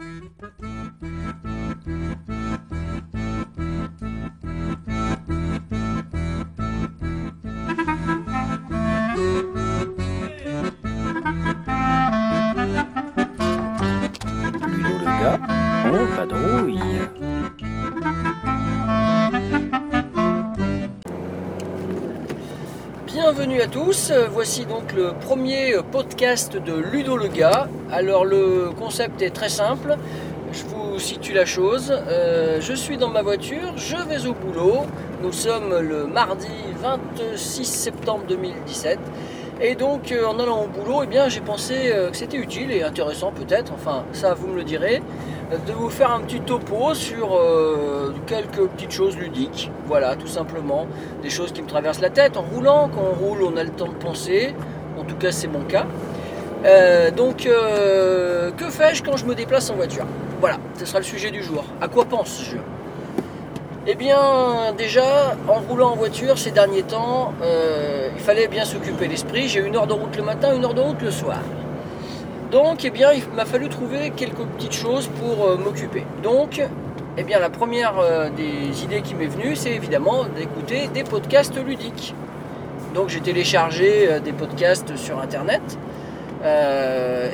[0.00, 1.19] Thank you.
[23.60, 27.68] Bienvenue à tous, Euh, voici donc le premier euh, podcast de Ludo le gars.
[27.92, 29.98] Alors le concept est très simple,
[30.50, 31.92] je vous situe la chose.
[31.92, 34.86] Euh, je suis dans ma voiture, je vais au boulot.
[35.22, 36.48] Nous sommes le mardi
[36.80, 38.98] 26 septembre 2017.
[39.60, 41.74] Et donc en allant au boulot, eh bien, j'ai pensé
[42.10, 45.02] que c'était utile et intéressant peut-être, enfin ça vous me le direz,
[45.50, 49.70] de vous faire un petit topo sur euh, quelques petites choses ludiques.
[49.86, 50.86] Voilà, tout simplement.
[51.22, 52.88] Des choses qui me traversent la tête en roulant.
[52.88, 54.54] Quand on roule, on a le temps de penser.
[54.98, 55.86] En tout cas, c'est mon cas.
[56.64, 60.04] Euh, donc, euh, que fais-je quand je me déplace en voiture?
[60.40, 61.64] Voilà, ce sera le sujet du jour.
[61.80, 62.56] À quoi pense-je
[63.86, 67.34] Eh bien, déjà, en roulant en voiture ces derniers temps,
[68.14, 69.48] il fallait bien s'occuper l'esprit.
[69.48, 71.40] J'ai une heure de route le matin, une heure de route le soir.
[72.50, 76.04] Donc, eh bien, il m'a fallu trouver quelques petites choses pour euh, m'occuper.
[76.22, 76.60] Donc,
[77.16, 81.56] eh bien, la première euh, des idées qui m'est venue, c'est évidemment d'écouter des podcasts
[81.64, 82.12] ludiques.
[82.92, 85.62] Donc, j'ai téléchargé euh, des podcasts sur Internet.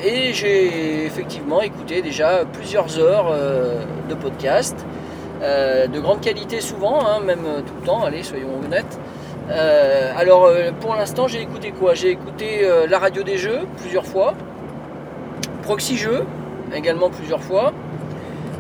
[0.05, 3.31] et j'ai effectivement écouté déjà plusieurs heures
[4.11, 4.85] de podcasts,
[5.41, 8.99] de grande qualité souvent, hein, même tout le temps, allez, soyons honnêtes.
[9.49, 11.95] Alors pour l'instant j'ai écouté quoi?
[11.95, 14.35] J'ai écouté la radio des jeux plusieurs fois,
[15.67, 16.23] Proxy Jeux
[16.73, 17.73] également plusieurs fois.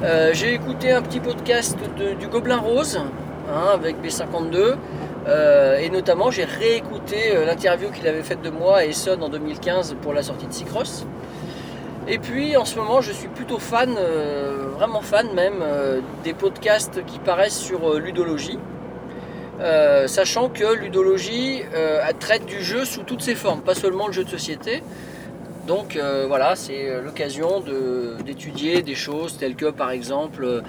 [0.02, 1.78] Euh, j'ai écouté un petit podcast
[2.18, 2.98] du Gobelin Rose
[3.48, 4.74] hein, avec B52
[5.28, 9.28] euh, et notamment j'ai réécouté euh, l'interview qu'il avait faite de moi à Essonne en
[9.28, 11.06] 2015 pour la sortie de Cycross.
[12.08, 13.94] Et puis en ce moment je suis plutôt fan,
[14.76, 15.62] vraiment fan même,
[16.24, 18.58] des podcasts qui paraissent sur Ludologie.
[20.06, 21.62] Sachant que Ludologie
[22.18, 24.82] traite du jeu sous toutes ses formes, pas seulement le jeu de société.
[25.66, 27.62] Donc euh, voilà, c'est euh, l'occasion
[28.24, 30.62] d'étudier des choses telles que par exemple euh,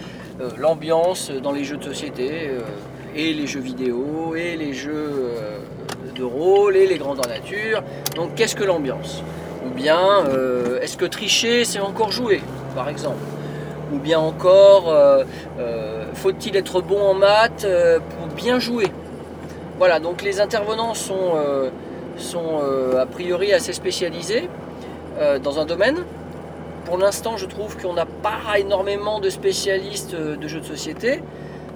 [0.57, 2.49] l'ambiance dans les jeux de société
[3.15, 5.31] et les jeux vidéo et les jeux
[6.15, 7.83] de rôle et les grandeurs nature.
[8.15, 9.23] Donc qu'est-ce que l'ambiance?
[9.65, 9.99] Ou bien
[10.81, 12.41] est-ce que tricher c'est encore jouer
[12.75, 13.23] par exemple?
[13.93, 14.93] Ou bien encore
[16.13, 17.67] faut-il être bon en maths
[18.17, 18.87] pour bien jouer?
[19.77, 21.33] Voilà, donc les intervenants sont,
[22.17, 22.61] sont
[22.97, 24.49] a priori assez spécialisés
[25.19, 26.03] euh, dans un domaine.
[26.85, 31.21] Pour l'instant, je trouve qu'on n'a pas énormément de spécialistes euh, de jeux de société,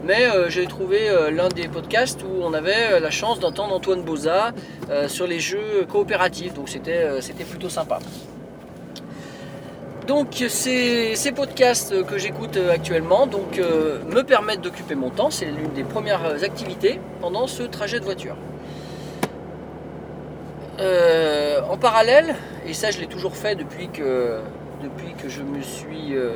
[0.03, 4.51] mais euh, j'ai trouvé l'un des podcasts où on avait la chance d'entendre Antoine Boza
[5.07, 7.99] sur les jeux coopératifs, donc c'était plutôt sympa.
[10.07, 16.43] Donc ces, podcasts que j'écoute actuellement me permettent d'occuper mon temps, c'est l'une des premières
[16.43, 18.35] activités pendant ce trajet de voiture.
[20.81, 22.33] Euh, en parallèle,
[22.65, 24.39] et ça je l'ai toujours fait depuis que,
[24.81, 26.31] depuis que je me suis, euh,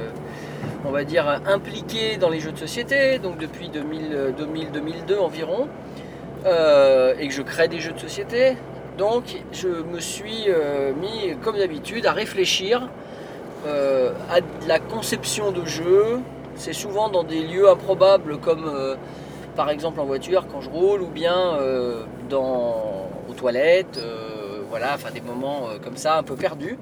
[0.86, 5.68] on va dire, impliqué dans les jeux de société, donc depuis 2000-2002 environ,
[6.46, 8.56] euh, et que je crée des jeux de société.
[9.00, 10.48] Donc je me suis
[11.02, 12.88] mis, comme d'habitude, à réfléchir
[13.66, 16.20] à la conception de jeux.
[16.56, 18.96] C'est souvent dans des lieux improbables comme
[19.58, 21.58] par exemple en voiture quand je roule ou bien
[22.30, 24.00] dans, aux toilettes,
[24.78, 26.78] voilà, enfin des moments euh, comme ça un peu perdus,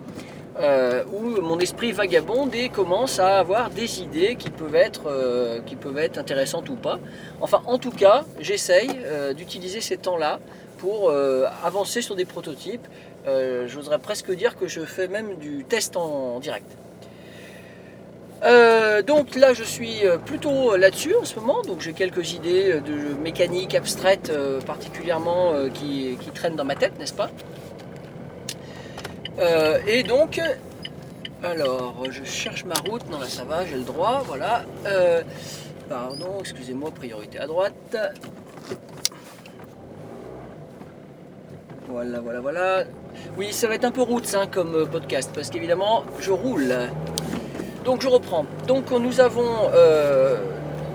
[0.59, 5.59] euh, où mon esprit vagabonde et commence à avoir des idées qui peuvent être, euh,
[5.63, 6.97] qui peuvent être intéressantes ou pas.
[7.39, 8.89] Enfin, en tout cas, j'essaye
[9.37, 10.39] d'utiliser ces temps-là
[10.79, 11.11] pour
[11.63, 12.87] avancer sur des prototypes.
[13.67, 16.69] J'oserais presque dire que je fais même du test en direct.
[19.11, 21.61] Donc là, je suis plutôt là-dessus en ce moment.
[21.61, 24.31] Donc j'ai quelques idées de mécanique abstraite
[24.65, 27.29] particulièrement qui, qui traînent dans ma tête, n'est-ce pas?
[29.39, 30.39] Euh, Et donc,
[31.43, 33.09] alors, je cherche ma route.
[33.09, 34.23] Non, là ça va, j'ai le droit.
[34.25, 34.63] Voilà.
[34.85, 35.21] Euh,
[35.89, 37.97] pardon, excusez-moi, priorité à droite.
[41.87, 42.83] Voilà, voilà, voilà.
[43.37, 46.73] Oui, ça va être un peu route hein, comme euh, podcast parce qu'évidemment, je roule.
[47.85, 48.45] Donc je reprends.
[48.67, 49.69] Donc nous avons...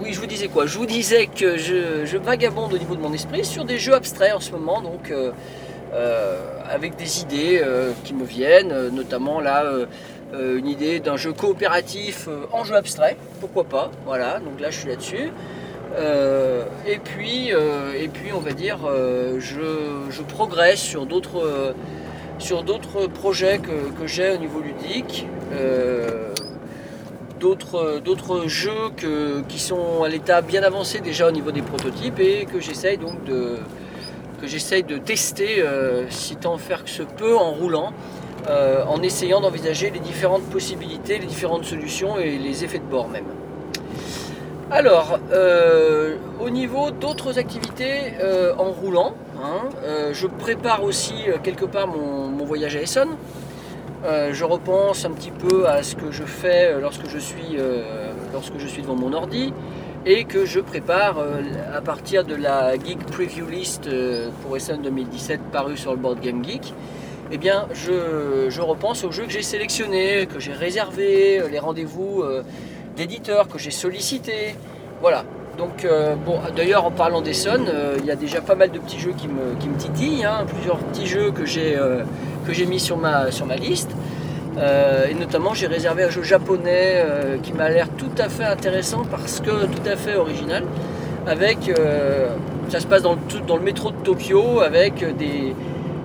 [0.03, 0.67] oui, je vous disais quoi?
[0.67, 3.95] Je vous disais que je, je vagabonde au niveau de mon esprit sur des jeux
[3.95, 5.33] abstraits en ce moment, donc euh,
[6.71, 11.33] avec des idées euh, qui me viennent, euh, notamment là euh, une idée d'un jeu
[11.33, 15.31] coopératif en jeu abstrait, pourquoi pas, voilà, donc là je suis là-dessus.
[16.87, 18.79] Et, puis, et puis on va dire,
[19.39, 21.75] je, progresse sur d'autres
[22.39, 25.27] sur d'autres projets que, j'ai au niveau ludique.
[27.41, 28.93] D'autres d'autres jeux
[29.49, 33.25] qui sont à l'état bien avancé déjà au niveau des prototypes et que j'essaye donc
[33.25, 33.57] de
[34.41, 37.93] que j'essaye de tester euh, si tant faire que se peut en roulant,
[38.49, 43.09] euh, en essayant d'envisager les différentes possibilités, les différentes solutions et les effets de bord
[43.09, 43.27] même.
[44.71, 48.13] Alors, euh, au niveau d'autres activités
[48.59, 49.69] en roulant, hein,
[50.13, 53.17] je prépare aussi quelque part mon, mon voyage à Essonne.
[54.05, 57.57] Je repense un petit peu à ce que je fais lorsque je suis,
[58.33, 59.55] lorsque je suis devant mon ordi
[60.07, 61.43] et que je prépare euh,
[61.75, 66.21] à partir de la Geek Preview List euh, pour Essonne 2017 parue sur le Board
[66.21, 66.73] Game Geek.
[67.31, 71.59] Eh bien, je, je repense aux jeux que j'ai sélectionnés, que j'ai réservés, euh, les
[71.59, 72.25] rendez-vous
[72.97, 74.57] d'éditeurs que j'ai sollicités.
[75.03, 75.25] Voilà.
[75.59, 75.87] Donc,
[76.25, 79.13] bon, d'ailleurs, en parlant d'Essonne, euh, il y a déjà pas mal de petits jeux
[79.17, 81.77] qui me, qui me titillent, hein, plusieurs petits jeux que j'ai
[82.47, 83.91] que j'ai mis sur ma, sur ma liste.
[84.59, 88.45] Euh, et notamment, j'ai réservé un jeu japonais euh, qui m'a l'air tout à fait
[88.45, 90.65] intéressant parce que tout à fait original.
[91.27, 92.29] Avec, euh,
[92.69, 95.55] ça se passe dans le, dans le métro de Tokyo avec des,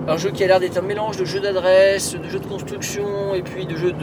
[0.06, 3.34] un jeu qui a l'air d'être un mélange de jeux d'adresse, de jeux de construction
[3.34, 3.94] et puis de jeux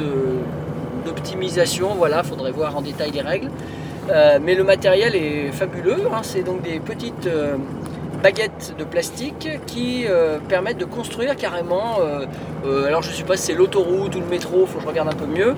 [1.06, 1.90] d'optimisation.
[1.96, 3.50] Voilà, faudrait voir en détail les règles.
[4.42, 6.08] Mais le matériel est fabuleux.
[6.14, 6.20] hein.
[6.24, 7.30] C'est donc des petites
[8.22, 12.00] baguettes de plastique qui euh, permettent de construire carrément.
[12.00, 12.26] euh,
[12.66, 14.88] euh, alors je ne sais pas si c'est l'autoroute ou le métro, faut que je
[14.88, 15.56] regarde un peu mieux.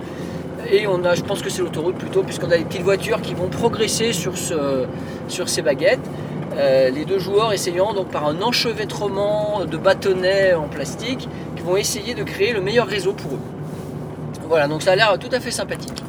[0.71, 3.33] Et on a, je pense que c'est l'autoroute plutôt, puisqu'on a des petites voitures qui
[3.33, 4.85] vont progresser sur, ce,
[5.27, 6.07] sur ces baguettes.
[6.55, 12.13] Les deux joueurs essayant donc par un enchevêtrement de bâtonnets en plastique, qui vont essayer
[12.13, 13.39] de créer le meilleur réseau pour eux.
[14.47, 16.01] Voilà, donc ça a l'air tout à fait sympathique.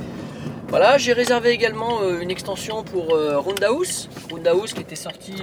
[0.68, 4.08] Voilà, j'ai réservé également une extension pour euh, Roundhouse.
[4.74, 5.34] Qui était sorti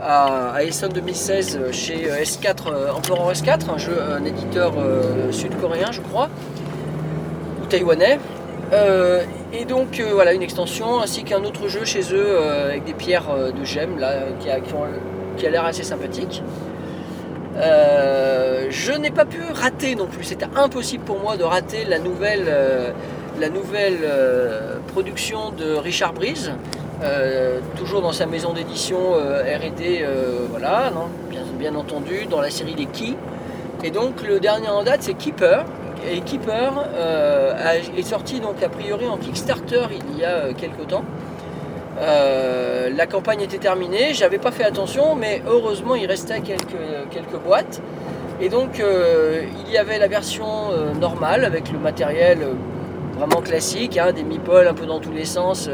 [0.00, 4.72] à, à Essonne 2016 euh, chez euh, S4, euh, Emperor S4, un jeu, un éditeur
[4.78, 6.28] euh, sud-coréen je crois,
[7.62, 8.18] ou taïwanais.
[8.72, 9.22] Euh,
[9.52, 13.64] et donc voilà une extension ainsi qu'un autre jeu chez eux avec des pierres de
[13.64, 16.42] gemmes là, qui a, a l'air assez sympathique.
[17.54, 22.50] Je n'ai pas pu rater non plus, c'était impossible pour moi de rater la nouvelle,
[23.38, 23.98] la nouvelle
[24.86, 26.52] production de Richard Breeze,
[27.02, 31.08] euh, toujours dans sa maison d'édition euh, RD, euh, voilà, non,
[31.58, 33.14] bien, entendu, dans la série des Key.
[33.82, 35.64] Et donc le dernier en date c'est Keeper.
[36.08, 36.72] Et Keeper
[37.96, 41.04] est sorti donc a priori en Kickstarter il y a quelques temps.
[41.98, 47.80] La campagne était terminée, j'avais pas fait attention, mais heureusement il restait quelques, boîtes.
[48.40, 50.46] Et donc il y avait la version
[51.00, 52.38] normale avec le matériel
[53.16, 55.68] vraiment classique, hein, des meeples un peu dans tous les sens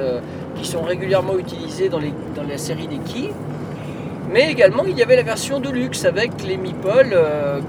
[0.59, 3.31] qui sont régulièrement utilisés dans, les, dans la série des Key.
[4.33, 7.61] Mais également il y avait la version de luxe avec les meeples, euh,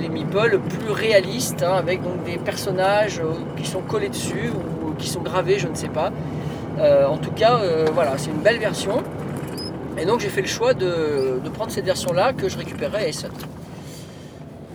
[0.00, 4.94] les meeples plus réalistes, hein, avec donc des personnages euh, qui sont collés dessus ou
[4.94, 6.10] qui sont gravés, je ne sais pas.
[6.78, 9.02] Euh, en tout cas, euh, voilà, c'est une belle version.
[9.98, 13.08] Et donc j'ai fait le choix de, de prendre cette version-là que je récupérerai à
[13.08, 13.32] Essonne.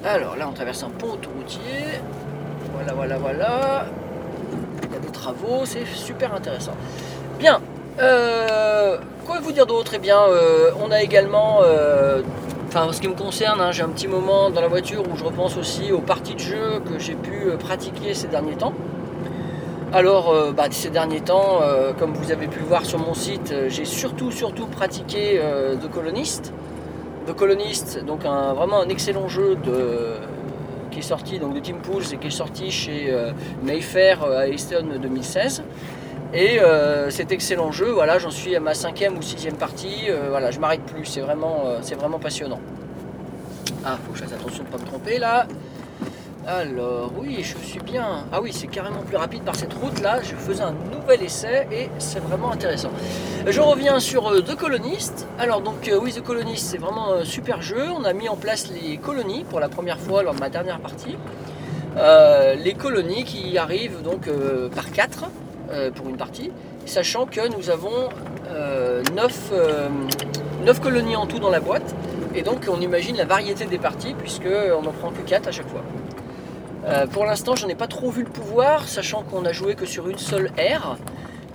[0.06, 2.00] Alors là, on traverse un pont autoroutier.
[2.74, 3.86] Voilà, voilà, voilà.
[5.12, 6.74] Travaux, c'est super intéressant.
[7.40, 7.60] Bien.
[8.00, 9.94] euh, quoi vous dire d'autre?
[9.96, 12.22] Eh bien, euh, on a également, euh,
[12.68, 15.18] enfin, en ce qui me concerne, hein, j'ai un petit moment dans la voiture où
[15.18, 18.74] je repense aussi aux parties de jeu que j'ai pu pratiquer ces derniers temps.
[19.94, 21.62] Alors, bah, ces derniers temps,
[21.98, 25.90] comme vous avez pu le voir sur mon site, j'ai surtout, surtout pratiqué euh, The
[25.90, 26.54] Colonist.
[27.26, 30.16] The donc un, vraiment un excellent jeu de,
[30.98, 34.48] qui est sorti donc de Team Pools et qui est sorti chez euh, Mayfair à
[34.48, 35.64] Easton 2016.
[36.34, 40.10] Et euh, cet excellent jeu, voilà, j'en suis à ma cinquième ou sixième partie.
[40.10, 41.06] euh, voilà, je m'arrête plus.
[41.06, 42.60] C'est vraiment, euh, c'est vraiment passionnant.
[43.86, 45.46] Ah, faut que je fasse attention de ne pas me tromper là.
[46.50, 48.24] Alors, oui, je suis bien.
[48.32, 50.22] Ah oui, c'est carrément plus rapide par cette route là.
[50.24, 52.90] Je faisais un nouvel essai et c'est vraiment intéressant.
[53.46, 55.28] Je reviens sur euh, The Colonist.
[55.40, 57.90] Alors, donc, euh, oui, The Colonist, c'est vraiment un super jeu.
[57.94, 60.80] On a mis en place les colonies pour la première fois lors de ma dernière
[60.80, 61.18] partie.
[61.98, 64.30] Euh, les colonies qui arrivent donc
[64.74, 65.26] par 4
[65.96, 66.50] pour une partie,
[66.86, 68.08] sachant que nous avons
[69.14, 71.94] 9, colonies en tout dans la boîte.
[72.36, 75.68] Et donc, on imagine la variété des parties puisqu'on n'en prend que 4 à chaque
[75.68, 75.84] fois.
[76.88, 79.86] Euh, pour l'instant, j'en ai pas trop vu le pouvoir, sachant qu'on a joué que
[79.86, 80.98] sur une seule aire.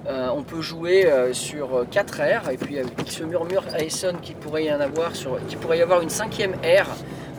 [0.07, 4.19] Euh, on peut jouer euh, sur 4 aires, et puis il se murmure à Essonne
[4.21, 5.12] qu'il pourrait y en avoir
[5.57, 6.89] pourrait y avoir une cinquième aire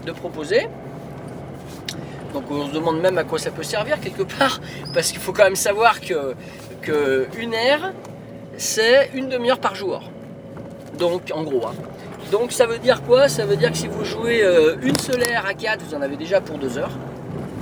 [0.08, 0.70] de proposer.
[2.34, 4.60] Donc on se demande même à quoi ça peut servir quelque part,
[4.94, 6.34] parce qu'il faut quand même savoir que,
[6.82, 7.54] que une
[8.58, 10.02] c'est une demi-heure par jour.
[10.98, 11.68] Donc en gros.
[11.68, 11.74] hein.
[12.32, 13.28] Donc ça veut dire quoi?
[13.28, 14.44] Ça veut dire que si vous jouez
[14.82, 16.98] une seule aire à 4, vous en avez déjà pour 2 heures.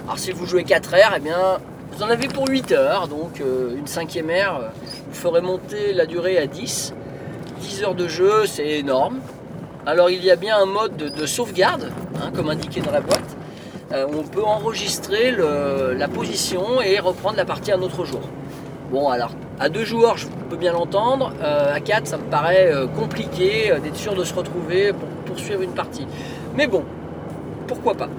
[0.06, 1.60] Alors si vous jouez 4 aires, eh bien,
[1.92, 4.70] vous en avez pour 8 heures, donc euh, une cinquième euh,
[5.08, 6.94] vous ferez monter la durée à 10.
[7.60, 9.20] 10 heures de jeu, c'est énorme.
[9.86, 13.02] Alors il y a bien un mode de, de sauvegarde, hein, comme indiqué dans la
[13.02, 13.38] boîte.
[13.94, 18.22] Euh, on peut enregistrer la position et reprendre la partie un autre jour.
[18.92, 21.34] Bon alors, à deux joueurs, je peux bien l'entendre.
[21.42, 25.74] Euh, à 4, ça me paraît compliqué d'être sûr de se retrouver pour poursuivre une
[25.74, 26.08] partie.
[26.56, 26.84] Mais bon,
[27.68, 28.10] pourquoi pas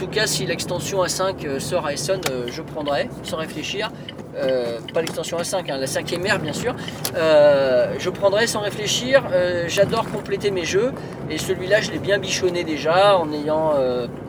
[0.00, 3.92] tout cas, si l'extension A5 euh, sort à Essen, euh, je prendrai sans réfléchir.
[4.34, 6.74] Euh, pas l'extension A5, hein, la cinquième ère bien sûr.
[7.14, 9.22] Je prendrai sans réfléchir.
[9.66, 10.92] J'adore compléter mes jeux
[11.28, 13.74] et celui-là, je l'ai bien bichonné déjà en ayant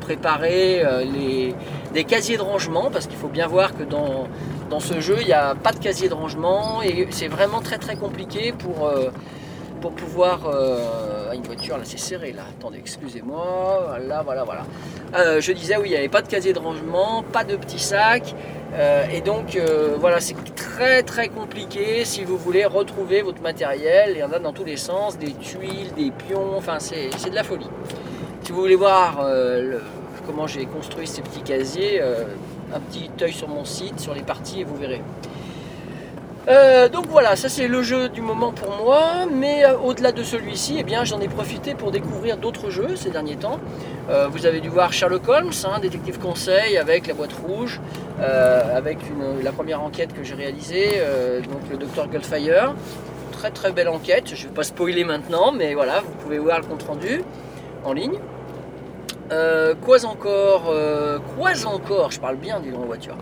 [0.02, 0.84] préparé
[1.94, 4.28] les, casiers de rangement parce qu'il faut bien voir que dans,
[4.70, 7.78] dans ce jeu, il n'y a pas de casier de rangement et c'est vraiment très
[7.78, 8.92] très compliqué pour,
[9.80, 10.40] pour pouvoir.
[11.36, 12.44] Une voiture là, c'est serré là.
[12.50, 13.86] Attendez, excusez-moi.
[13.88, 14.64] Voilà, voilà, voilà.
[15.16, 17.80] Euh, je disais, oui, il n'y avait pas de casier de rangement, pas de petits
[17.80, 18.34] sacs.
[18.74, 24.12] euh, et donc, euh, voilà, c'est très très compliqué si vous voulez retrouver votre matériel.
[24.12, 27.36] Il y en a dans tous les sens des tuiles, des pions, enfin, c'est de
[27.36, 27.70] la folie.
[28.44, 29.80] Si vous voulez voir euh,
[30.26, 34.62] comment j'ai construit ces petits casiers, un petit œil sur mon site, sur les parties,
[34.62, 35.02] et vous verrez.
[36.48, 40.24] Euh, donc voilà, ça c'est le jeu du moment pour moi, mais euh, au-delà de
[40.24, 43.60] celui-ci, eh bien j'en ai profité pour découvrir d'autres jeux ces derniers temps.
[44.10, 47.80] Euh, vous avez dû voir Sherlock Holmes, hein, détective conseil avec la boîte rouge,
[48.20, 48.98] avec
[49.44, 51.02] la première enquête que j'ai réalisée,
[51.50, 52.76] donc le docteur Goldfire.
[53.32, 56.60] Très très belle enquête, je ne vais pas spoiler maintenant, mais voilà, vous pouvez voir
[56.60, 57.24] le compte rendu
[57.84, 58.20] en ligne.
[59.30, 60.72] Quoi encore
[61.36, 63.16] Quoi encore Je parle bien, donc en voiture.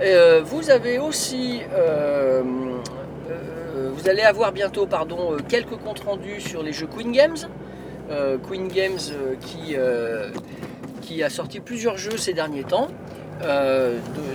[0.00, 2.42] Euh, vous avez aussi, euh,
[3.30, 7.36] euh, vous allez avoir bientôt, pardon, quelques comptes rendus sur les jeux Queen Games.
[8.46, 8.98] Queen Games
[9.40, 9.76] qui,
[11.00, 12.88] qui a sorti plusieurs jeux ces derniers temps,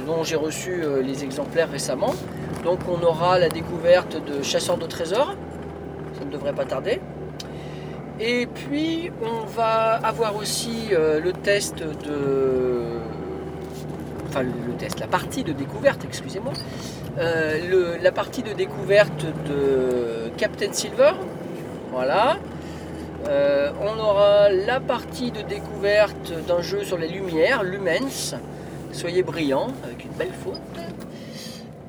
[0.08, 2.16] dont j'ai reçu les exemplaires récemment.
[2.64, 5.36] Donc on aura la découverte de Chasseurs de trésors,
[6.18, 7.00] ça ne devrait pas tarder.
[8.20, 13.00] Et puis on va avoir aussi le test de
[14.30, 16.54] enfin le, test, la partie de découverte, excusez-moi,
[17.18, 21.12] Euh, la partie de découverte de Captain Silver,
[21.92, 22.38] voilà.
[23.28, 28.36] Euh, on aura la partie de découverte d'un jeu sur les lumières, Lumens.
[28.94, 30.62] Soyez brillants, avec une belle faute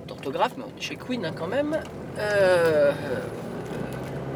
[0.09, 1.77] d'orthographe, mais on est chez Queen hein, quand même.
[2.19, 2.91] Euh,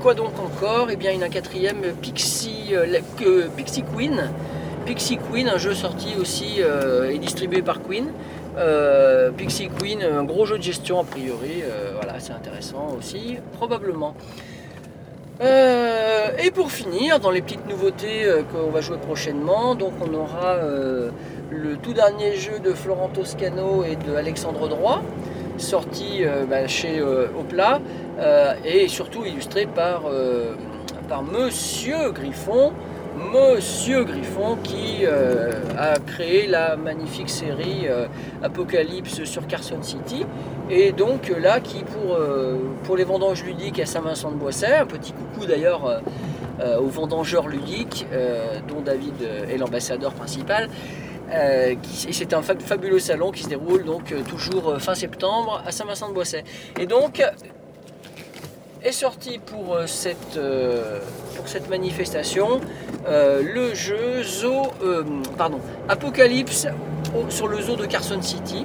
[0.00, 0.90] quoi donc encore?
[0.90, 2.72] Eh bien, il y a un quatrième, Pixie,
[3.56, 4.30] Pixie Queen.
[4.84, 8.06] Pixie Queen, un jeu sorti aussi euh, et distribué par Queen.
[8.58, 13.38] Euh, Pixie Queen, un gros jeu de gestion a priori, euh, voilà, c'est intéressant aussi,
[13.54, 14.14] probablement.
[15.40, 20.58] Et pour finir, dans les petites nouveautés qu'on va jouer prochainement, donc on aura
[21.50, 25.02] le tout dernier jeu de Florent Toscano et de Alexandre Droit,
[25.58, 27.80] sorti bah, chez Opla,
[28.64, 30.02] et surtout illustré par
[31.22, 32.72] Monsieur Griffon,
[33.16, 38.06] Monsieur Griffon qui euh, a créé la magnifique série euh,
[38.42, 40.26] Apocalypse sur Carson City
[40.68, 46.02] et donc euh, là qui pour, les vendanges ludiques à Saint-Vincent-de-Boisset, un petit coucou d'ailleurs
[46.80, 48.06] aux vendangeurs ludiques
[48.68, 49.14] dont David
[49.50, 50.68] est l'ambassadeur principal.
[51.32, 56.44] Euh, c'est un fa- fabuleux salon qui se déroule donc toujours fin septembre à Saint-Vincent-de-Boisset.
[58.84, 61.00] Est sorti pour euh, cette, euh,
[61.36, 62.60] pour cette manifestation
[63.08, 64.62] euh, le jeu Zoo,
[65.36, 66.66] pardon, Apocalypse
[67.28, 68.64] sur le zoo de Carson City,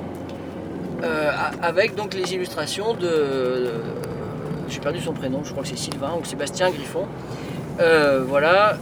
[1.61, 3.69] avec donc les illustrations de,
[4.69, 7.05] j'ai perdu son prénom, je crois que c'est Sylvain ou Sébastien Griffon.
[8.27, 8.77] Voilà.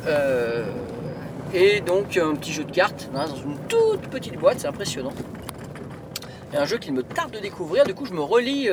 [1.55, 5.13] et donc un petit jeu de cartes hein, dans une toute petite boîte, c'est impressionnant.
[6.53, 8.69] Et un jeu qu'il me tarde de découvrir, du coup je me relis,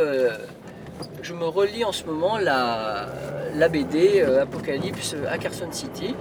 [1.23, 3.09] je me relis en ce moment la,
[3.69, 6.15] BD euh, Apocalypse à Carson City.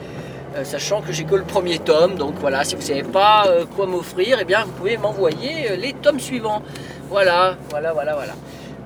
[0.56, 3.48] Euh, sachant que j'ai que le premier tome, donc voilà, si vous ne savez pas
[3.48, 6.62] euh, quoi m'offrir, eh bien vous pouvez m'envoyer euh, les tomes suivants.
[7.10, 8.34] Voilà, voilà, voilà, voilà.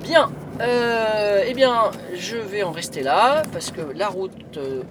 [0.02, 4.82] Bien, euh, eh bien je vais en rester là, parce que la route euh,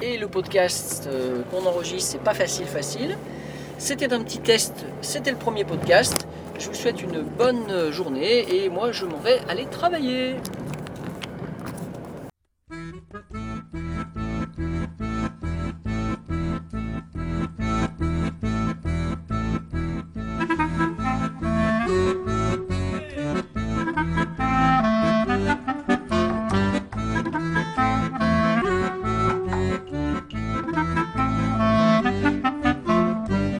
[0.00, 3.16] et le podcast euh, qu'on enregistre, c'est pas facile, facile.
[3.78, 6.28] C'était un petit test, c'était le premier podcast.
[6.60, 10.36] Je vous souhaite une bonne journée et moi je m'en vais aller travailler.